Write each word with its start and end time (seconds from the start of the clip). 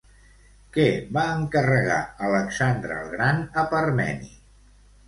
Què 0.77 0.85
va 1.17 1.25
encarregar 1.33 1.99
Alexandre 2.29 2.99
el 3.05 3.17
Gran 3.17 3.47
a 3.65 3.69
Parmeni? 3.77 4.35